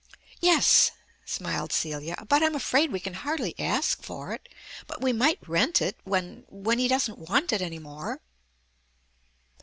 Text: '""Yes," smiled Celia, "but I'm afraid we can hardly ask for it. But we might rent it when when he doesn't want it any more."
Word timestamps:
'""Yes," 0.51 0.89
smiled 1.25 1.71
Celia, 1.71 2.25
"but 2.27 2.41
I'm 2.41 2.55
afraid 2.55 2.91
we 2.91 2.99
can 2.99 3.13
hardly 3.13 3.53
ask 3.59 4.01
for 4.01 4.33
it. 4.33 4.49
But 4.87 4.99
we 5.01 5.13
might 5.13 5.47
rent 5.47 5.79
it 5.79 5.95
when 6.05 6.43
when 6.49 6.79
he 6.79 6.87
doesn't 6.87 7.19
want 7.19 7.53
it 7.53 7.61
any 7.61 7.77
more." 7.77 8.19